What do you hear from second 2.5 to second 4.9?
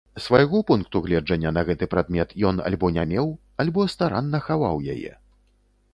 ён альбо не меў, альбо старанна хаваў